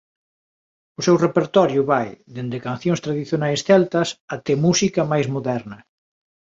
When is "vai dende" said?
1.91-2.63